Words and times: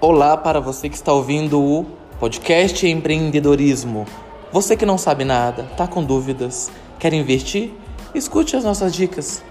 Olá 0.00 0.36
para 0.36 0.60
você 0.60 0.88
que 0.88 0.94
está 0.94 1.12
ouvindo 1.12 1.60
o 1.60 1.84
podcast 2.20 2.86
Empreendedorismo. 2.86 4.06
Você 4.52 4.76
que 4.76 4.86
não 4.86 4.96
sabe 4.96 5.24
nada, 5.24 5.64
tá 5.76 5.88
com 5.88 6.04
dúvidas, 6.04 6.70
quer 7.00 7.12
investir? 7.12 7.72
Escute 8.14 8.54
as 8.54 8.62
nossas 8.62 8.94
dicas. 8.94 9.42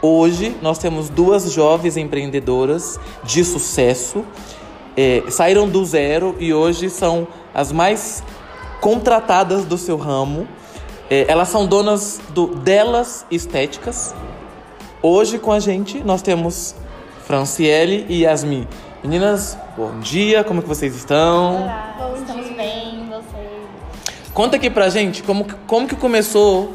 Hoje 0.00 0.56
nós 0.62 0.78
temos 0.78 1.10
duas 1.10 1.52
jovens 1.52 1.98
empreendedoras 1.98 2.98
de 3.24 3.44
sucesso, 3.44 4.24
é, 4.96 5.22
saíram 5.28 5.68
do 5.68 5.84
zero 5.84 6.34
e 6.40 6.54
hoje 6.54 6.88
são 6.88 7.28
as 7.52 7.70
mais 7.70 8.24
contratadas 8.80 9.66
do 9.66 9.76
seu 9.76 9.98
ramo. 9.98 10.48
É, 11.10 11.26
elas 11.28 11.50
são 11.50 11.66
donas 11.66 12.22
do 12.30 12.46
Delas 12.46 13.26
Estéticas. 13.30 14.14
Hoje 15.02 15.38
com 15.38 15.52
a 15.52 15.60
gente 15.60 16.02
nós 16.02 16.22
temos 16.22 16.74
Franciele 17.26 18.06
e 18.08 18.22
Yasmin. 18.22 18.66
Meninas, 19.04 19.58
bom 19.76 20.00
dia, 20.00 20.42
como 20.42 20.62
que 20.62 20.68
vocês 20.68 20.96
estão? 20.96 21.64
Olá, 21.64 21.94
Bom 21.98 22.16
estamos 22.16 22.46
dia. 22.46 22.56
bem, 22.56 23.06
vocês? 23.06 23.68
Conta 24.32 24.56
aqui 24.56 24.70
pra 24.70 24.88
gente 24.88 25.22
como, 25.22 25.46
como 25.66 25.86
que 25.86 25.94
começou 25.94 26.72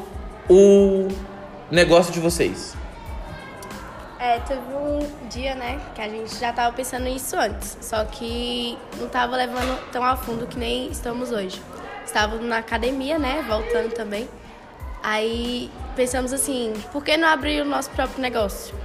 o 0.47 1.07
negócio 1.71 2.13
de 2.13 2.19
vocês. 2.19 2.77
É, 4.19 4.37
teve 4.41 4.61
um 4.61 4.99
dia, 5.27 5.55
né, 5.55 5.81
que 5.95 6.01
a 6.01 6.07
gente 6.07 6.35
já 6.35 6.53
tava 6.53 6.71
pensando 6.71 7.05
nisso 7.05 7.35
antes, 7.35 7.79
só 7.81 8.05
que 8.05 8.77
não 8.99 9.09
tava 9.09 9.35
levando 9.35 9.79
tão 9.91 10.03
a 10.03 10.15
fundo 10.15 10.45
que 10.45 10.59
nem 10.59 10.87
estamos 10.91 11.31
hoje. 11.31 11.59
Estávamos 12.05 12.45
na 12.45 12.59
academia, 12.59 13.17
né, 13.17 13.43
voltando 13.47 13.91
também. 13.95 14.29
Aí 15.01 15.71
pensamos 15.95 16.31
assim, 16.31 16.73
por 16.91 17.03
que 17.03 17.17
não 17.17 17.27
abrir 17.27 17.61
o 17.61 17.65
nosso 17.65 17.89
próprio 17.89 18.21
negócio? 18.21 18.75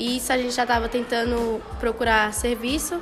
E 0.00 0.16
isso 0.16 0.32
a 0.32 0.38
gente 0.38 0.54
já 0.54 0.62
estava 0.62 0.88
tentando 0.88 1.60
procurar 1.78 2.32
serviço, 2.32 2.98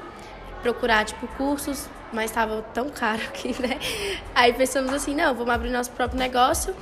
procurar 0.61 1.05
tipo 1.05 1.29
cursos, 1.29 1.89
mas 2.13 2.25
estava 2.25 2.61
tão 2.75 2.91
caro 2.91 3.23
aqui, 3.31 3.55
né? 3.63 3.79
Aí 4.35 4.53
pensamos 4.53 4.93
assim, 4.93 5.15
não, 5.15 5.33
vamos 5.33 5.55
abrir 5.55 5.71
nosso 5.71 5.93
próprio 5.93 6.19
negócio. 6.19 6.75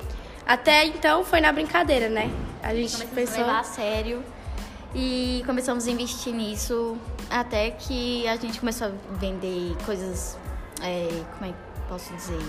Até 0.47 0.87
então 0.87 1.22
foi 1.22 1.42
na 1.42 1.53
brincadeira, 1.53 2.09
né? 2.09 2.31
A 2.62 2.75
gente 2.75 2.92
começamos 2.92 3.14
pensou 3.14 3.44
a 3.44 3.47
levar 3.47 3.61
a 3.61 3.64
sério 3.64 4.25
e 4.94 5.42
começamos 5.44 5.87
a 5.87 5.91
investir 5.91 6.33
nisso 6.33 6.97
até 7.28 7.72
que 7.72 8.27
a 8.27 8.37
gente 8.37 8.59
começou 8.59 8.87
a 8.87 8.91
vender 9.19 9.77
coisas, 9.84 10.39
é, 10.81 11.09
como 11.37 11.50
é 11.50 11.53
que 11.53 11.89
posso 11.91 12.14
dizer? 12.14 12.41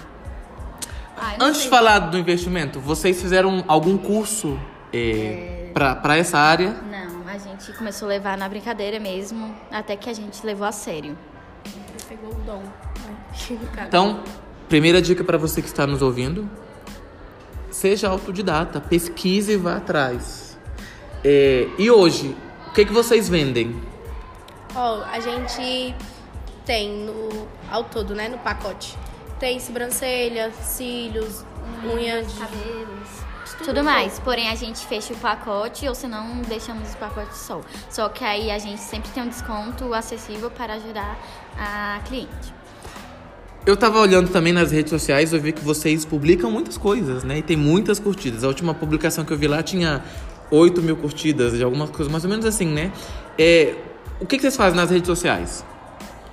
Ah, 1.18 1.36
Antes 1.38 1.58
sei. 1.58 1.64
de 1.64 1.70
falar 1.70 2.00
do 2.00 2.18
investimento, 2.18 2.80
vocês 2.80 3.22
fizeram 3.22 3.66
algum 3.68 3.98
curso 3.98 4.58
é, 4.94 5.70
é... 5.70 5.72
para 5.74 6.16
essa 6.16 6.38
área? 6.38 6.70
Não 6.90 6.97
a 7.38 7.40
gente 7.40 7.72
começou 7.74 8.08
a 8.08 8.10
levar 8.10 8.36
na 8.36 8.50
brincadeira 8.50 9.00
mesmo, 9.00 9.56
até 9.72 9.96
que 9.96 10.10
a 10.10 10.14
gente 10.14 10.44
levou 10.44 10.66
a 10.66 10.72
sério. 10.72 11.16
Pegou 12.10 12.32
o 12.32 12.42
dom. 12.42 12.64
Né? 12.64 13.86
Então, 13.88 14.24
primeira 14.68 15.00
dica 15.00 15.24
para 15.24 15.38
você 15.38 15.62
que 15.62 15.68
está 15.68 15.86
nos 15.86 16.02
ouvindo: 16.02 16.50
seja 17.70 18.10
autodidata, 18.10 18.82
pesquise 18.82 19.52
e 19.52 19.58
vá 19.58 19.78
atrás. 19.78 20.58
É, 21.24 21.68
e 21.78 21.92
hoje, 21.92 22.36
o 22.68 22.72
que, 22.72 22.86
que 22.86 22.94
vocês 22.94 23.30
vendem? 23.30 23.80
Oh, 24.76 25.04
a 25.04 25.20
gente 25.20 25.96
tem 26.66 26.90
no 26.90 27.48
ao 27.72 27.84
todo, 27.84 28.16
né, 28.16 28.28
no 28.28 28.40
pacote. 28.40 28.98
Tem 29.40 29.60
sobrancelha, 29.60 30.52
cílios, 30.64 31.46
unhas, 31.86 32.34
cabelos 32.34 33.17
tudo 33.64 33.84
mais. 33.84 34.20
Porém, 34.20 34.50
a 34.50 34.56
gente 34.56 34.86
fecha 34.86 35.14
o 35.14 35.18
pacote 35.18 35.88
ou 35.88 35.96
senão 35.96 36.42
deixamos 36.48 36.94
o 36.94 36.98
pacote 36.98 37.38
só. 37.38 37.62
Só 37.90 38.10
que 38.10 38.24
aí 38.24 38.52
a 38.52 38.60
gente 38.60 38.82
sempre 38.82 39.10
tem 39.12 39.24
um 39.24 39.30
desconto 39.30 39.94
acessível 39.94 40.50
para 40.50 40.74
ajudar 40.76 41.18
a 41.58 42.00
cliente. 42.06 42.58
Eu 43.66 43.76
tava 43.76 44.00
olhando 44.00 44.30
também 44.30 44.54
nas 44.54 44.72
redes 44.72 44.90
sociais, 44.90 45.34
eu 45.34 45.42
vi 45.42 45.52
que 45.52 45.62
vocês 45.62 46.06
publicam 46.06 46.50
muitas 46.50 46.78
coisas, 46.78 47.26
né? 47.26 47.40
E 47.40 47.42
tem 47.42 47.58
muitas 47.58 48.00
curtidas. 48.00 48.46
A 48.46 48.48
última 48.48 48.74
publicação 48.74 49.26
que 49.26 49.34
eu 49.34 49.38
vi 49.38 49.46
lá 49.46 49.62
tinha 49.62 50.04
8 50.50 50.82
mil 50.82 50.96
curtidas, 50.96 51.54
de 51.54 51.64
algumas 51.64 51.90
coisas 51.90 52.08
mais 52.10 52.24
ou 52.24 52.30
menos 52.30 52.46
assim, 52.46 52.68
né? 52.68 52.94
É, 53.38 53.76
o 54.22 54.26
que, 54.26 54.38
que 54.38 54.42
vocês 54.42 54.56
fazem 54.56 54.78
nas 54.78 54.90
redes 54.90 55.08
sociais? 55.08 55.66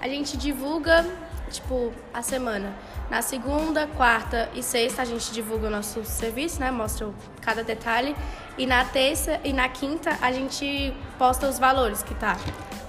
A 0.01 0.09
gente 0.09 0.37
divulga, 0.37 1.05
tipo, 1.51 1.93
a 2.13 2.23
semana. 2.23 2.73
Na 3.11 3.21
segunda, 3.21 3.87
quarta 3.87 4.49
e 4.55 4.63
sexta 4.63 5.03
a 5.03 5.05
gente 5.05 5.31
divulga 5.33 5.67
o 5.67 5.71
nosso 5.71 6.05
serviço, 6.05 6.59
né? 6.59 6.71
Mostra 6.71 7.09
cada 7.41 7.63
detalhe. 7.63 8.17
E 8.57 8.67
na 8.67 8.85
terça 8.85 9.41
e 9.45 9.53
na 9.53 9.69
quinta 9.69 10.17
a 10.21 10.33
gente 10.33 10.95
posta 11.19 11.49
os 11.49 11.59
valores 11.59 12.03
que 12.03 12.15
tá. 12.15 12.37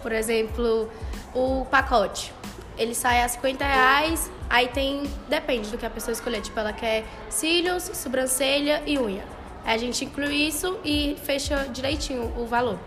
Por 0.02 0.12
exemplo, 0.12 0.90
o 1.34 1.66
pacote. 1.66 2.34
Ele 2.78 2.94
sai 2.94 3.22
a 3.24 3.28
50 3.28 3.66
reais, 3.66 4.32
aí 4.50 4.68
tem. 4.70 5.04
Depende 5.28 5.70
do 5.70 5.78
que 5.78 5.86
a 5.86 5.90
pessoa 5.90 6.14
escolher. 6.14 6.42
Tipo, 6.42 6.60
ela 6.60 6.74
quer 6.74 7.04
cílios, 7.30 7.84
sobrancelha 7.94 8.82
e 8.86 8.98
unha. 8.98 9.24
Aí 9.66 9.76
a 9.76 9.78
gente 9.78 10.06
inclui 10.06 10.36
isso 10.48 10.80
e 10.84 11.18
fecha 11.24 11.68
direitinho 11.72 12.32
o 12.38 12.46
valor. 12.46 12.80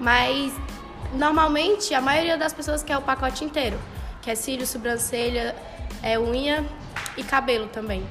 Mas 0.00 0.52
normalmente 1.14 1.94
a 1.94 2.00
maioria 2.00 2.36
das 2.36 2.52
pessoas 2.52 2.82
quer 2.82 2.96
o 2.98 3.02
pacote 3.02 3.44
inteiro. 3.44 3.78
Quer 4.22 4.34
cílios, 4.34 4.70
sobrancelha, 4.70 5.54
é 6.02 6.18
unha 6.18 6.64
e 7.16 7.22
cabelo 7.22 7.66
também. 7.66 8.02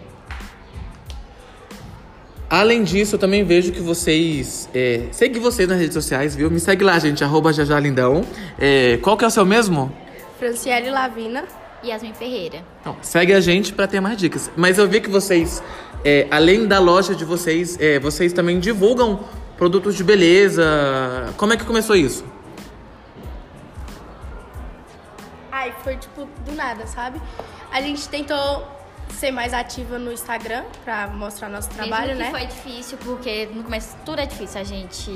Além 2.50 2.84
disso, 2.84 3.16
eu 3.16 3.20
também 3.20 3.44
vejo 3.44 3.72
que 3.72 3.80
vocês. 3.80 4.70
É, 4.74 5.08
segue 5.12 5.40
vocês 5.40 5.68
nas 5.68 5.80
redes 5.80 5.94
sociais, 5.94 6.36
viu? 6.36 6.50
Me 6.52 6.60
segue 6.60 6.84
lá, 6.84 6.98
gente, 7.00 7.24
arroba 7.24 7.52
Jajalindão. 7.52 8.24
É, 8.60 8.98
qual 9.02 9.18
que 9.18 9.24
é 9.26 9.28
o 9.28 9.32
seu 9.32 9.46
mesmo? 9.46 9.92
Franciele 10.38 10.92
Lavina. 10.92 11.44
E 11.84 11.90
Yasmin 11.90 12.14
Ferreira. 12.14 12.64
Então, 12.82 12.96
segue 13.02 13.34
a 13.34 13.40
gente 13.40 13.72
para 13.72 13.86
ter 13.86 14.00
mais 14.00 14.18
dicas. 14.18 14.50
Mas 14.56 14.80
eu 14.80 14.88
vi 14.88 15.00
que 15.02 15.10
vocês, 15.10 15.62
é, 16.04 16.28
além 16.32 16.66
da 16.66 16.80
loja 16.80 17.14
de 17.14 17.24
vocês, 17.24 17.78
é, 17.80 18.00
vocês 18.00 18.34
também 18.34 18.60
divulgam 18.60 19.20
produtos 19.56 19.96
de 19.96 20.04
beleza. 20.04 20.64
Como 21.38 21.54
é 21.54 21.58
que 21.58 21.64
começou 21.64 21.96
isso? 21.96 22.26
Foi 25.86 25.96
tipo 25.98 26.26
do 26.44 26.52
nada, 26.54 26.88
sabe? 26.88 27.22
A 27.72 27.80
gente 27.80 28.10
tentou 28.10 28.68
ser 29.14 29.30
mais 29.30 29.54
ativa 29.54 30.00
no 30.00 30.12
Instagram 30.12 30.64
para 30.84 31.08
mostrar 31.08 31.48
nosso 31.48 31.70
trabalho, 31.70 32.08
Mesmo 32.08 32.24
né? 32.24 32.32
Foi 32.32 32.48
difícil 32.48 32.98
porque 32.98 33.48
no 33.54 33.64
começo 33.64 33.96
tudo 34.04 34.20
é 34.20 34.26
difícil. 34.26 34.60
A 34.60 34.64
gente 34.64 35.12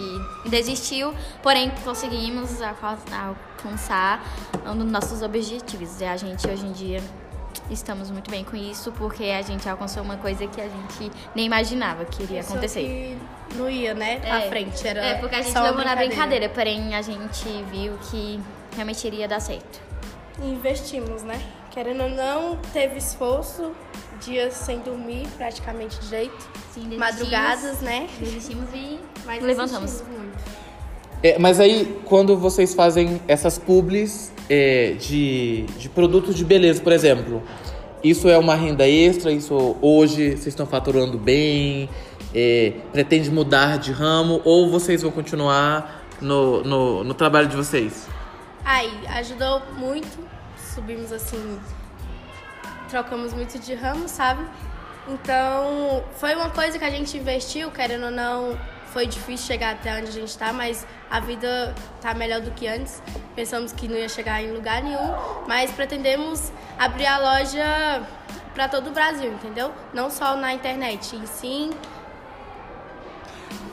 desistiu, 0.45 1.11
porém 1.41 1.71
conseguimos 1.83 2.61
alcançar 2.61 4.23
um 4.63 4.77
dos 4.77 4.89
nossos 4.89 5.23
objetivos. 5.23 5.99
E 5.99 6.05
a 6.05 6.15
gente 6.15 6.47
hoje 6.47 6.67
em 6.67 6.71
dia 6.71 7.01
estamos 7.71 8.11
muito 8.11 8.29
bem 8.29 8.43
com 8.43 8.55
isso 8.55 8.91
porque 8.91 9.23
a 9.23 9.41
gente 9.41 9.67
alcançou 9.67 10.03
uma 10.03 10.17
coisa 10.17 10.45
que 10.45 10.61
a 10.61 10.69
gente 10.69 11.11
nem 11.33 11.47
imaginava 11.47 12.05
que 12.05 12.21
iria 12.21 12.41
acontecer. 12.41 12.81
Que 12.81 13.17
não 13.55 13.67
ia, 13.67 13.95
né? 13.95 14.21
É, 14.23 14.31
à 14.31 14.41
frente. 14.49 14.87
Era 14.87 15.03
é, 15.03 15.15
porque 15.15 15.35
a 15.35 15.41
gente 15.41 15.57
levou 15.57 15.83
na 15.83 15.95
brincadeira, 15.95 16.47
porém 16.47 16.93
a 16.93 17.01
gente 17.01 17.43
viu 17.71 17.97
que 18.11 18.39
realmente 18.75 19.05
iria 19.07 19.27
dar 19.27 19.39
certo. 19.39 19.88
Investimos, 20.43 21.23
né? 21.23 21.41
querendo 21.71 22.03
ou 22.03 22.09
não, 22.09 22.57
teve 22.73 22.97
esforço, 22.97 23.71
dias 24.25 24.53
sem 24.53 24.79
dormir 24.79 25.27
praticamente 25.37 25.99
direito. 26.01 26.49
Sim, 26.73 26.97
Madrugadas, 26.97 27.79
né? 27.81 28.07
Desistimos 28.19 28.69
e 28.73 28.99
mas 29.25 29.41
levantamos. 29.41 30.03
É, 31.21 31.37
mas 31.37 31.59
aí, 31.59 31.99
quando 32.05 32.37
vocês 32.37 32.73
fazem 32.73 33.21
essas 33.27 33.57
publis 33.57 34.31
é, 34.49 34.93
de, 34.99 35.63
de 35.77 35.89
produtos 35.89 36.35
de 36.35 36.45
beleza, 36.45 36.81
por 36.81 36.93
exemplo, 36.93 37.43
isso 38.03 38.29
é 38.29 38.37
uma 38.37 38.55
renda 38.55 38.87
extra? 38.87 39.31
Isso 39.31 39.75
hoje 39.81 40.31
vocês 40.31 40.47
estão 40.47 40.65
faturando 40.65 41.17
bem? 41.17 41.89
É, 42.33 42.73
pretende 42.91 43.29
mudar 43.29 43.77
de 43.77 43.91
ramo? 43.91 44.41
Ou 44.45 44.69
vocês 44.69 45.01
vão 45.01 45.11
continuar 45.11 46.05
no, 46.21 46.63
no, 46.63 47.03
no 47.03 47.13
trabalho 47.13 47.47
de 47.47 47.55
vocês? 47.55 48.07
Aí, 48.69 48.91
ajudou 49.17 49.63
muito 49.77 50.29
subimos 50.79 51.11
assim, 51.11 51.59
trocamos 52.89 53.33
muito 53.33 53.59
de 53.59 53.73
ramo, 53.73 54.07
sabe? 54.07 54.43
Então, 55.07 56.03
foi 56.17 56.35
uma 56.35 56.49
coisa 56.49 56.77
que 56.77 56.85
a 56.85 56.89
gente 56.89 57.17
investiu, 57.17 57.71
querendo 57.71 58.05
ou 58.05 58.11
não, 58.11 58.57
foi 58.93 59.07
difícil 59.07 59.47
chegar 59.47 59.73
até 59.73 59.93
onde 59.97 60.09
a 60.09 60.11
gente 60.11 60.29
está, 60.29 60.53
mas 60.53 60.85
a 61.09 61.19
vida 61.19 61.75
tá 62.01 62.13
melhor 62.13 62.41
do 62.41 62.51
que 62.51 62.67
antes. 62.67 63.01
Pensamos 63.35 63.71
que 63.71 63.87
não 63.87 63.97
ia 63.97 64.07
chegar 64.07 64.41
em 64.41 64.51
lugar 64.51 64.81
nenhum, 64.81 65.13
mas 65.47 65.71
pretendemos 65.71 66.51
abrir 66.77 67.07
a 67.07 67.17
loja 67.17 68.03
para 68.53 68.69
todo 68.69 68.87
o 68.87 68.91
Brasil, 68.91 69.31
entendeu? 69.33 69.71
Não 69.93 70.09
só 70.09 70.35
na 70.35 70.53
internet, 70.53 71.19
e 71.21 71.27
sim. 71.27 71.71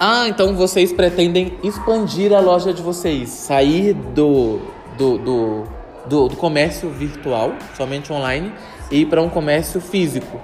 Ah, 0.01 0.27
então 0.27 0.55
vocês 0.55 0.93
pretendem 0.93 1.59
expandir 1.63 2.33
a 2.33 2.41
loja 2.41 2.73
de 2.73 2.83
vocês, 2.83 3.29
sair 3.31 3.95
do, 3.95 4.61
do, 4.97 5.19
do 5.19 5.67
do, 6.07 6.29
do 6.29 6.37
comércio 6.37 6.89
virtual, 6.91 7.55
somente 7.77 8.13
online, 8.13 8.53
e 8.91 9.05
para 9.05 9.21
um 9.21 9.29
comércio 9.29 9.81
físico. 9.81 10.41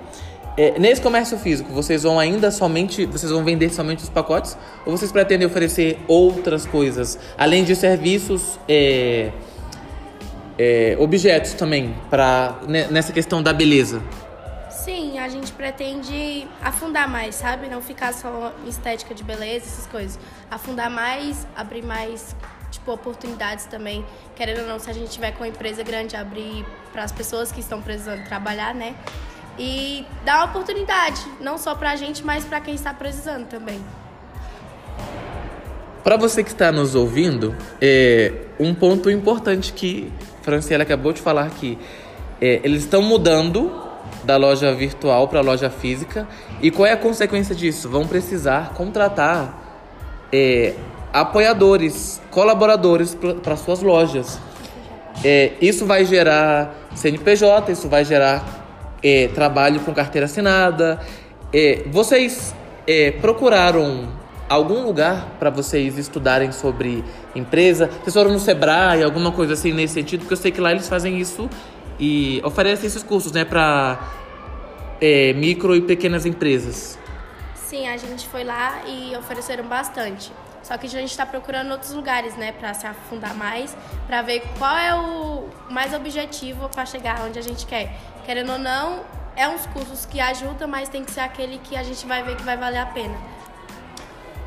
É, 0.57 0.79
nesse 0.79 1.01
comércio 1.01 1.39
físico, 1.39 1.73
vocês 1.73 2.03
vão 2.03 2.19
ainda 2.19 2.51
somente, 2.51 3.07
vocês 3.07 3.33
vão 3.33 3.43
vender 3.43 3.71
somente 3.71 4.03
os 4.03 4.11
pacotes 4.11 4.57
ou 4.85 4.95
vocês 4.95 5.11
pretendem 5.11 5.47
oferecer 5.47 5.99
outras 6.07 6.67
coisas, 6.67 7.19
além 7.39 7.65
de 7.65 7.75
serviços 7.75 8.61
é, 8.69 9.31
é, 10.59 10.97
objetos 10.99 11.55
também 11.55 11.95
para 12.11 12.61
nessa 12.69 13.15
questão 13.15 13.43
da 13.43 13.53
beleza? 13.53 14.03
Sim, 14.69 15.19
a 15.19 15.29
gente 15.29 15.53
pretende 15.53 16.47
afundar 16.61 17.09
mais, 17.09 17.37
sabe? 17.37 17.69
Não 17.69 17.81
ficar 17.81 18.13
só 18.13 18.53
em 18.67 18.69
estética 18.69 19.15
de 19.15 19.23
beleza, 19.23 19.65
essas 19.65 19.87
coisas. 19.87 20.19
Afundar 20.51 20.91
mais, 20.91 21.47
abrir 21.57 21.83
mais 21.83 22.35
tipo, 22.73 22.91
oportunidades 22.93 23.67
também. 23.67 24.05
Querendo 24.35 24.63
ou 24.63 24.67
não, 24.67 24.79
se 24.79 24.91
a 24.91 24.93
gente 24.93 25.11
tiver 25.11 25.31
com 25.33 25.45
uma 25.45 25.49
empresa 25.49 25.83
grande, 25.83 26.17
abrir 26.17 26.67
para 26.93 27.05
as 27.05 27.13
pessoas 27.13 27.53
que 27.53 27.61
estão 27.61 27.81
precisando 27.81 28.25
trabalhar, 28.25 28.75
né? 28.75 28.97
E 29.59 30.05
dar 30.25 30.45
oportunidade, 30.45 31.21
não 31.41 31.59
só 31.59 31.75
para 31.75 31.91
a 31.91 31.97
gente, 31.97 32.25
mas 32.25 32.45
para 32.45 32.61
quem 32.61 32.75
está 32.75 32.93
precisando 32.93 33.47
também. 33.47 33.81
Para 36.03 36.17
você 36.17 36.43
que 36.43 36.51
está 36.51 36.73
nos 36.73 36.97
ouvindo, 36.97 37.55
é 37.81 38.33
um 38.59 38.75
ponto 38.75 39.09
importante 39.09 39.73
que 39.73 40.13
Franciela 40.43 40.83
acabou 40.83 41.13
de 41.13 41.21
falar 41.21 41.47
aqui. 41.47 41.79
É, 42.41 42.61
eles 42.65 42.83
estão 42.83 43.01
mudando 43.03 43.71
da 44.25 44.37
loja 44.37 44.75
virtual 44.75 45.29
para 45.29 45.39
a 45.39 45.43
loja 45.43 45.71
física. 45.71 46.27
E 46.61 46.71
qual 46.71 46.87
é 46.87 46.93
a 46.93 46.97
consequência 46.97 47.55
disso? 47.55 47.89
Vão 47.89 48.07
precisar 48.07 48.73
contratar 48.75 49.63
é, 50.33 50.75
apoiadores, 51.13 52.21
colaboradores 52.31 53.17
para 53.43 53.57
suas 53.57 53.83
lojas. 53.83 54.41
É, 55.25 55.53
isso 55.61 55.85
vai 55.87 56.05
gerar 56.05 56.75
CNPJ, 56.95 57.73
isso 57.73 57.89
vai 57.89 58.05
gerar 58.05 58.43
é, 59.03 59.29
trabalho 59.29 59.81
com 59.81 59.93
carteira 59.93 60.25
assinada. 60.25 61.01
É, 61.53 61.85
vocês 61.89 62.55
é, 62.87 63.11
procuraram 63.11 64.09
algum 64.49 64.85
lugar 64.85 65.37
para 65.39 65.51
vocês 65.51 65.99
estudarem 65.99 66.51
sobre 66.53 67.05
empresa? 67.35 67.89
Vocês 68.03 68.15
foram 68.15 68.33
no 68.33 68.39
Sebrae, 68.39 69.03
alguma 69.03 69.33
coisa 69.33 69.53
assim 69.53 69.73
nesse 69.73 69.95
sentido? 69.95 70.21
Porque 70.21 70.35
eu 70.35 70.39
sei 70.39 70.51
que 70.51 70.61
lá 70.61 70.73
eles 70.73 70.89
fazem 70.89 71.19
isso 71.19 71.49
e 71.99 72.41
oferecem 72.45 72.87
esses 72.87 73.03
cursos, 73.03 73.33
né, 73.33 73.45
para 73.45 73.99
é, 75.01 75.33
micro 75.35 75.77
e 75.77 75.83
pequenas 75.83 76.27
empresas. 76.27 76.99
Sim, 77.55 77.87
a 77.89 77.97
gente 77.97 78.27
foi 78.29 78.45
lá 78.45 78.83
e 78.87 79.17
ofereceram 79.17 79.65
bastante. 79.65 80.33
Só 80.63 80.77
que 80.79 80.87
a 80.87 80.89
gente 80.89 81.11
está 81.11 81.27
procurando 81.27 81.73
outros 81.73 81.93
lugares, 81.93 82.37
né, 82.37 82.53
para 82.53 82.73
se 82.75 82.87
afundar 82.87 83.35
mais, 83.35 83.77
para 84.07 84.23
ver 84.23 84.43
qual 84.59 84.77
é 84.77 84.95
o 84.95 85.49
mais 85.71 85.93
objetivo 85.93 86.69
para 86.69 86.87
chegar 86.87 87.25
onde 87.27 87.39
a 87.39 87.43
gente 87.43 87.67
quer. 87.67 87.93
Querendo 88.25 88.53
ou 88.53 88.59
não, 88.59 89.01
é 89.37 89.49
uns 89.49 89.67
cursos 89.67 90.07
que 90.07 90.21
ajudam, 90.21 90.69
mas 90.69 90.89
tem 90.89 91.05
que 91.05 91.11
ser 91.11 91.21
aquele 91.21 91.59
que 91.59 91.77
a 91.77 91.83
gente 91.83 92.07
vai 92.07 92.23
ver 92.23 92.37
que 92.37 92.43
vai 92.43 92.57
valer 92.57 92.79
a 92.79 92.87
pena. 92.87 93.17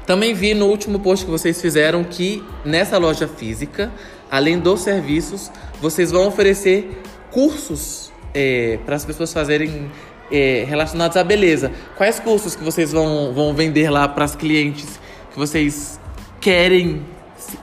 Também 0.05 0.33
vi 0.33 0.53
no 0.53 0.67
último 0.67 0.99
post 0.99 1.25
que 1.25 1.31
vocês 1.31 1.59
fizeram 1.59 2.03
que 2.03 2.43
nessa 2.63 2.97
loja 2.97 3.27
física, 3.27 3.91
além 4.29 4.59
dos 4.59 4.81
serviços, 4.81 5.51
vocês 5.81 6.11
vão 6.11 6.27
oferecer 6.27 7.01
cursos 7.31 8.11
é, 8.33 8.77
para 8.85 8.95
as 8.95 9.03
pessoas 9.03 9.33
fazerem 9.33 9.91
é, 10.31 10.63
relacionados 10.67 11.17
à 11.17 11.23
beleza. 11.23 11.71
Quais 11.97 12.19
cursos 12.19 12.55
que 12.55 12.63
vocês 12.63 12.91
vão, 12.91 13.33
vão 13.33 13.53
vender 13.53 13.89
lá 13.89 14.07
para 14.07 14.25
as 14.25 14.35
clientes 14.35 14.99
que 15.31 15.39
vocês 15.39 15.99
querem 16.45 17.03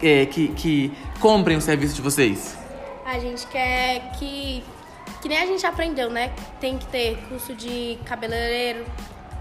é, 0.03 0.27
que, 0.27 0.49
que 0.49 0.93
comprem 1.21 1.57
o 1.57 1.61
serviço 1.61 1.95
de 1.95 2.03
vocês? 2.03 2.59
A 3.07 3.17
gente 3.17 3.47
quer 3.47 4.11
que, 4.19 4.65
que 5.21 5.29
nem 5.29 5.39
a 5.39 5.47
gente 5.47 5.65
aprendeu, 5.65 6.11
né? 6.11 6.33
Tem 6.61 6.77
que 6.77 6.87
ter 6.87 7.17
curso 7.29 7.55
de 7.55 7.97
cabeleireiro, 8.05 8.85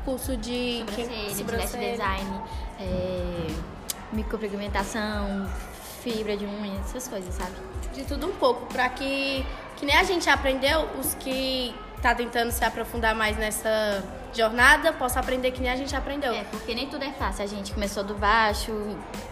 curso 0.06 0.38
de 0.38 0.86
sobrancelha, 0.86 1.36
sobrancelha. 1.36 1.86
de 1.86 1.92
design, 1.92 2.42
é, 2.80 3.48
micropigmentação, 4.14 5.50
fibra 6.04 6.38
de 6.38 6.46
unha, 6.46 6.80
essas 6.82 7.08
coisas, 7.08 7.34
sabe? 7.34 7.56
De 7.96 8.04
tudo 8.04 8.28
um 8.28 8.34
pouco, 8.34 8.68
para 8.68 8.90
que, 8.90 9.44
que 9.76 9.88
nem 9.88 9.96
a 9.96 10.04
gente 10.04 10.30
aprendeu, 10.30 10.88
os 11.00 11.16
que 11.16 11.74
tá 12.02 12.16
tentando 12.16 12.52
se 12.52 12.64
aprofundar 12.64 13.16
mais 13.16 13.38
nessa 13.38 14.04
jornada 14.34 14.92
possa 14.94 15.20
aprender 15.20 15.52
que 15.52 15.62
nem 15.62 15.72
a 15.72 15.76
gente 15.76 15.96
aprendeu. 15.96 16.34
É, 16.34 16.44
porque 16.46 16.74
nem 16.74 16.88
tudo 16.88 17.04
é 17.04 17.12
fácil. 17.12 17.44
A 17.44 17.48
gente 17.48 17.74
começou 17.74 18.04
do 18.04 18.16
baixo 18.16 18.72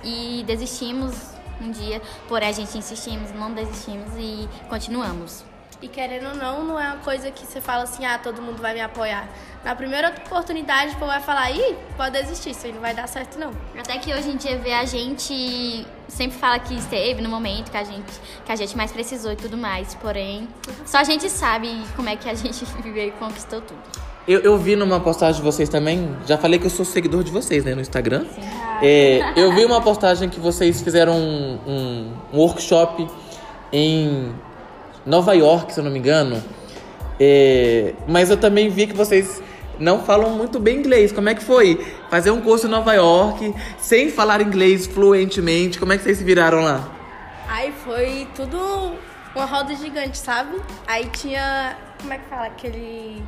e 0.03 0.43
desistimos 0.45 1.15
um 1.61 1.71
dia, 1.71 2.01
porém 2.27 2.49
a 2.49 2.51
gente 2.53 2.77
insistimos, 2.77 3.31
não 3.31 3.53
desistimos 3.53 4.11
e 4.17 4.47
continuamos. 4.69 5.43
E 5.81 5.87
querendo 5.87 6.27
ou 6.27 6.35
não, 6.35 6.63
não 6.65 6.79
é 6.79 6.87
uma 6.87 6.97
coisa 6.97 7.31
que 7.31 7.45
você 7.45 7.61
fala 7.61 7.83
assim, 7.83 8.05
ah, 8.05 8.19
todo 8.21 8.41
mundo 8.41 8.61
vai 8.61 8.73
me 8.73 8.81
apoiar. 8.81 9.29
Na 9.63 9.73
primeira 9.73 10.13
oportunidade, 10.25 10.91
o 10.91 10.95
povo 10.95 11.07
vai 11.07 11.21
falar, 11.21 11.51
ih, 11.51 11.75
pode 11.95 12.19
desistir, 12.19 12.49
isso 12.49 12.65
aí 12.65 12.73
não 12.73 12.81
vai 12.81 12.93
dar 12.93 13.07
certo 13.07 13.39
não. 13.39 13.51
Até 13.77 13.97
que 13.97 14.13
hoje 14.13 14.29
em 14.29 14.35
dia 14.35 14.57
vê 14.57 14.73
a 14.73 14.83
gente 14.83 15.85
sempre 16.09 16.37
fala 16.37 16.59
que 16.59 16.75
esteve 16.75 17.21
no 17.21 17.29
momento 17.29 17.71
que 17.71 17.77
a 17.77 17.83
gente, 17.85 18.11
que 18.45 18.51
a 18.51 18.55
gente 18.57 18.75
mais 18.75 18.91
precisou 18.91 19.31
e 19.31 19.37
tudo 19.37 19.55
mais. 19.55 19.95
Porém, 19.95 20.49
só 20.85 20.97
a 20.97 21.03
gente 21.05 21.29
sabe 21.29 21.81
como 21.95 22.09
é 22.09 22.17
que 22.17 22.29
a 22.29 22.33
gente 22.33 22.65
viveu 22.83 23.07
e 23.07 23.11
conquistou 23.11 23.61
tudo. 23.61 23.79
Eu, 24.27 24.41
eu 24.41 24.57
vi 24.57 24.75
numa 24.75 24.99
postagem 24.99 25.41
de 25.41 25.41
vocês 25.41 25.69
também, 25.69 26.13
já 26.27 26.37
falei 26.37 26.59
que 26.59 26.65
eu 26.65 26.69
sou 26.69 26.83
seguidor 26.83 27.23
de 27.23 27.31
vocês, 27.31 27.63
né, 27.63 27.73
no 27.73 27.81
Instagram. 27.81 28.25
Sim. 28.35 28.41
É, 28.81 29.33
eu 29.35 29.53
vi 29.53 29.63
uma 29.63 29.81
postagem 29.81 30.29
que 30.29 30.41
vocês 30.41 30.81
fizeram 30.81 31.17
um, 31.17 31.59
um, 31.65 32.13
um 32.33 32.37
workshop 32.37 33.07
em 33.71 34.33
Nova 35.09 35.33
York, 35.33 35.73
se 35.73 35.79
eu 35.79 35.83
não 35.83 35.89
me 35.89 35.97
engano. 35.97 36.41
É, 37.19 37.95
mas 38.07 38.29
eu 38.29 38.37
também 38.37 38.69
vi 38.69 38.85
que 38.85 38.93
vocês 38.93 39.41
não 39.79 40.03
falam 40.03 40.29
muito 40.29 40.59
bem 40.59 40.77
inglês. 40.77 41.11
Como 41.11 41.27
é 41.27 41.33
que 41.33 41.43
foi 41.43 41.83
fazer 42.11 42.29
um 42.29 42.39
curso 42.41 42.67
em 42.67 42.69
Nova 42.69 42.93
York 42.93 43.55
sem 43.79 44.11
falar 44.11 44.39
inglês 44.39 44.85
fluentemente? 44.85 45.79
Como 45.79 45.91
é 45.91 45.97
que 45.97 46.03
vocês 46.03 46.19
se 46.19 46.23
viraram 46.23 46.61
lá? 46.61 46.87
Aí 47.47 47.73
foi 47.83 48.27
tudo 48.35 48.93
uma 49.35 49.45
roda 49.45 49.73
gigante, 49.75 50.19
sabe? 50.19 50.61
Aí 50.85 51.05
tinha. 51.07 51.75
Como 51.99 52.13
é 52.13 52.17
que 52.19 52.29
fala? 52.29 52.45
Aquele 52.45 53.23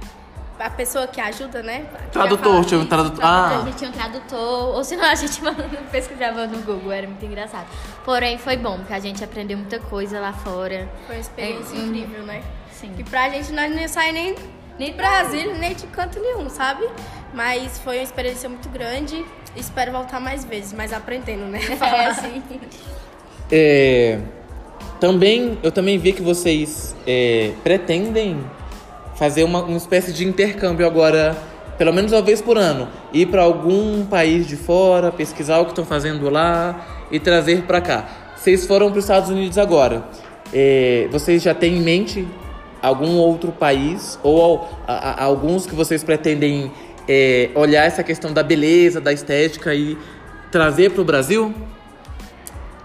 a 0.59 0.69
pessoa 0.69 1.07
que 1.07 1.19
ajuda, 1.19 1.63
né? 1.63 1.85
Que 2.05 2.11
tradutor, 2.11 2.65
tinha 2.65 2.79
um 2.79 2.85
tradutor. 2.85 3.23
Ah. 3.23 3.61
A 3.61 3.65
gente 3.65 3.77
tinha 3.77 3.89
um 3.89 3.93
tradutor, 3.93 4.75
ou 4.75 4.83
senão 4.83 5.05
a 5.05 5.15
gente 5.15 5.41
pesquisava 5.91 6.47
no 6.47 6.59
Google, 6.59 6.91
era 6.91 7.07
muito 7.07 7.25
engraçado. 7.25 7.67
Porém, 8.05 8.37
foi 8.37 8.57
bom, 8.57 8.77
porque 8.77 8.93
a 8.93 8.99
gente 8.99 9.23
aprendeu 9.23 9.57
muita 9.57 9.79
coisa 9.79 10.19
lá 10.19 10.33
fora. 10.33 10.87
Foi 11.07 11.15
uma 11.15 11.21
experiência 11.21 11.75
é, 11.75 11.79
incrível, 11.79 12.23
né? 12.23 12.43
Sim. 12.71 12.91
E 12.97 13.03
pra 13.03 13.29
gente 13.29 13.51
nós 13.51 13.73
não 13.75 13.87
sai 13.87 14.11
nem, 14.11 14.35
nem 14.77 14.91
de 14.91 14.97
Brasília, 14.97 15.53
nem 15.55 15.73
de 15.73 15.87
canto 15.87 16.19
nenhum, 16.19 16.49
sabe? 16.49 16.87
Mas 17.33 17.79
foi 17.79 17.97
uma 17.97 18.03
experiência 18.03 18.49
muito 18.49 18.69
grande. 18.69 19.25
Espero 19.55 19.91
voltar 19.91 20.19
mais 20.19 20.45
vezes, 20.45 20.73
mas 20.73 20.93
aprendendo, 20.93 21.45
né? 21.45 21.59
Falar 21.77 22.07
assim. 22.09 22.41
É, 23.51 24.19
também, 24.99 25.57
eu 25.63 25.71
também 25.71 25.97
vi 25.97 26.13
que 26.13 26.21
vocês 26.21 26.95
é, 27.05 27.53
pretendem 27.63 28.45
fazer 29.21 29.43
uma, 29.43 29.61
uma 29.61 29.77
espécie 29.77 30.11
de 30.11 30.27
intercâmbio 30.27 30.83
agora, 30.83 31.37
pelo 31.77 31.93
menos 31.93 32.11
uma 32.11 32.23
vez 32.23 32.41
por 32.41 32.57
ano, 32.57 32.87
ir 33.13 33.27
para 33.27 33.43
algum 33.43 34.03
país 34.03 34.47
de 34.47 34.55
fora, 34.55 35.11
pesquisar 35.11 35.59
o 35.59 35.65
que 35.65 35.73
estão 35.73 35.85
fazendo 35.85 36.27
lá 36.27 37.05
e 37.11 37.19
trazer 37.19 37.61
para 37.67 37.79
cá. 37.79 38.09
Vocês 38.35 38.65
foram 38.65 38.89
para 38.89 38.97
os 38.97 39.05
Estados 39.05 39.29
Unidos 39.29 39.59
agora. 39.59 40.03
É, 40.51 41.07
vocês 41.11 41.43
já 41.43 41.53
têm 41.53 41.77
em 41.77 41.81
mente 41.81 42.27
algum 42.81 43.17
outro 43.17 43.51
país 43.51 44.17
ou 44.23 44.67
a, 44.87 44.93
a, 45.11 45.23
alguns 45.23 45.67
que 45.67 45.75
vocês 45.75 46.03
pretendem 46.03 46.71
é, 47.07 47.51
olhar 47.53 47.85
essa 47.85 48.01
questão 48.01 48.33
da 48.33 48.41
beleza, 48.41 48.99
da 48.99 49.13
estética 49.13 49.71
e 49.75 49.99
trazer 50.51 50.89
para 50.89 51.01
o 51.03 51.05
Brasil? 51.05 51.53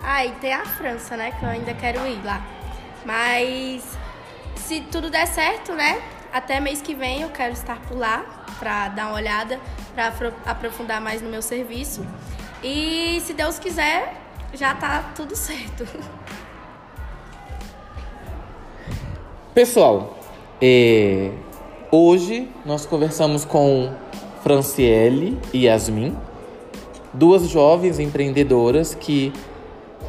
Ah, 0.05 0.27
e 0.27 0.33
tem 0.33 0.53
a 0.53 0.67
França, 0.67 1.17
né? 1.17 1.33
Que 1.41 1.47
eu 1.47 1.49
ainda 1.49 1.73
quero 1.73 2.07
ir 2.07 2.21
lá. 2.23 2.45
Mas 3.07 3.83
se 4.55 4.83
tudo 4.93 5.09
der 5.09 5.27
certo, 5.27 5.73
né? 5.73 5.99
Até 6.33 6.61
mês 6.61 6.81
que 6.83 6.95
vem 6.95 7.23
eu 7.23 7.31
quero 7.31 7.53
estar 7.53 7.81
por 7.83 7.97
lá 7.97 8.25
para 8.59 8.89
dar 8.89 9.07
uma 9.09 9.17
olhada, 9.17 9.59
para 9.95 10.13
aprofundar 10.45 11.01
mais 11.01 11.23
no 11.23 11.29
meu 11.29 11.43
serviço. 11.43 12.07
E 12.63 13.21
se 13.21 13.35
Deus 13.35 13.59
quiser, 13.59 14.15
já 14.55 14.75
tá 14.75 15.13
tudo 15.15 15.35
certo. 15.37 15.87
Pessoal, 19.55 20.19
é, 20.61 21.31
hoje 21.91 22.49
nós 22.65 22.85
conversamos 22.85 23.45
com 23.45 23.91
Franciele 24.43 25.39
e 25.53 25.65
Yasmin, 25.65 26.17
duas 27.13 27.49
jovens 27.49 27.99
empreendedoras 27.99 28.95
que, 28.95 29.33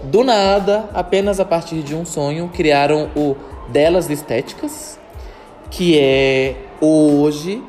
do 0.04 0.24
nada, 0.24 0.90
apenas 0.94 1.40
a 1.40 1.46
partir 1.46 1.82
de 1.82 1.96
um 1.96 2.06
sonho, 2.06 2.50
criaram 2.54 3.10
o 3.16 3.36
Delas 3.70 4.10
Estéticas, 4.10 5.00
que 5.70 5.98
é 5.98 6.56
hoje, 6.82 7.64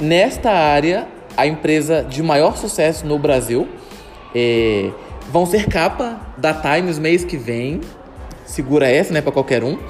nesta 0.00 0.50
área, 0.50 1.08
a 1.36 1.46
empresa 1.46 2.02
de 2.02 2.22
maior 2.22 2.56
sucesso 2.56 3.06
no 3.06 3.18
Brasil. 3.18 3.68
É, 4.34 4.90
vão 5.30 5.46
ser 5.46 5.66
capa 5.66 6.20
da 6.36 6.52
Times 6.52 6.98
mês 6.98 7.24
que 7.24 7.36
vem. 7.36 7.80
Segura 8.44 8.88
essa, 8.88 9.12
né, 9.12 9.20
para 9.20 9.32
qualquer 9.32 9.62
um. 9.62 9.78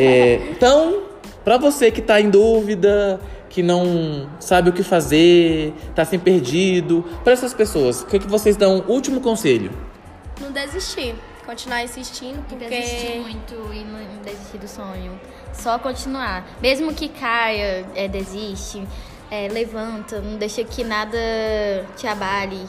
É, 0.00 0.40
então, 0.50 1.02
para 1.44 1.56
você 1.56 1.90
que 1.90 2.00
está 2.00 2.20
em 2.20 2.30
dúvida, 2.30 3.20
que 3.48 3.62
não 3.62 4.28
sabe 4.38 4.70
o 4.70 4.72
que 4.72 4.82
fazer, 4.82 5.72
está 5.88 6.04
sem 6.04 6.18
perdido, 6.18 7.04
para 7.24 7.32
essas 7.32 7.54
pessoas, 7.54 8.02
o 8.02 8.06
que, 8.06 8.16
é 8.16 8.18
que 8.18 8.28
vocês 8.28 8.56
dão? 8.56 8.84
Último 8.86 9.20
conselho. 9.20 9.70
Não 10.40 10.52
desistir. 10.52 11.14
Continuar 11.48 11.82
insistindo, 11.82 12.40
E 12.40 12.42
porque 12.42 12.66
desistir 12.68 13.20
muito 13.20 13.54
e 13.72 13.82
não 13.82 14.22
desistir 14.22 14.58
do 14.58 14.68
sonho. 14.68 15.18
Só 15.54 15.78
continuar. 15.78 16.46
Mesmo 16.60 16.92
que 16.92 17.08
caia, 17.08 17.86
é, 17.94 18.06
desiste, 18.06 18.86
é, 19.30 19.48
levanta, 19.48 20.20
não 20.20 20.36
deixa 20.36 20.62
que 20.62 20.84
nada 20.84 21.18
te 21.96 22.06
abale. 22.06 22.60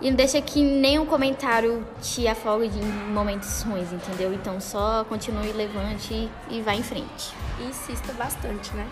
E 0.00 0.10
não 0.10 0.16
deixa 0.16 0.40
que 0.42 0.62
nenhum 0.62 1.06
comentário 1.06 1.84
te 2.02 2.28
afogue 2.28 2.68
de- 2.68 2.78
em 2.78 3.12
momentos 3.12 3.62
ruins, 3.62 3.90
entendeu? 3.92 4.32
Então 4.34 4.60
só 4.60 5.04
continue, 5.08 5.50
levante 5.52 6.12
e, 6.12 6.30
e 6.50 6.60
vá 6.60 6.74
em 6.74 6.82
frente. 6.82 7.32
insista 7.66 8.12
bastante, 8.12 8.72
né? 8.76 8.86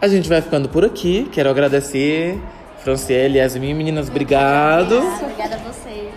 A 0.00 0.08
gente 0.08 0.26
vai 0.28 0.40
ficando 0.40 0.68
por 0.70 0.84
aqui. 0.86 1.28
Quero 1.30 1.50
agradecer, 1.50 2.40
Franciele 2.82 3.36
e 3.36 3.40
Yasmin. 3.42 3.74
Meninas, 3.74 4.08
obrigado. 4.08 4.96
Obrigada 5.22 5.56
a 5.56 5.58
você. 5.58 6.10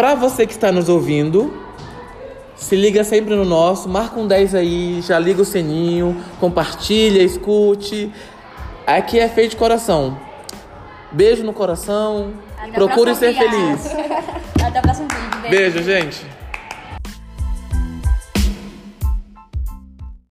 Pra 0.00 0.14
você 0.14 0.46
que 0.46 0.52
está 0.54 0.72
nos 0.72 0.88
ouvindo, 0.88 1.62
se 2.56 2.74
liga 2.74 3.04
sempre 3.04 3.34
no 3.36 3.44
nosso, 3.44 3.86
marca 3.86 4.18
um 4.18 4.26
10 4.26 4.54
aí, 4.54 5.02
já 5.02 5.18
liga 5.18 5.42
o 5.42 5.44
sininho, 5.44 6.16
compartilha, 6.40 7.22
escute. 7.22 8.10
Aqui 8.86 9.18
é 9.18 9.28
feito 9.28 9.50
de 9.50 9.56
coração. 9.56 10.18
Beijo 11.12 11.44
no 11.44 11.52
coração. 11.52 12.32
Até 12.56 12.72
Procure 12.72 13.14
ser 13.14 13.34
feliz. 13.34 13.94
Até 14.64 14.78
o 14.78 14.82
próximo 14.82 15.06
vídeo. 15.06 15.50
Beijo, 15.50 15.82
gente. 15.82 16.39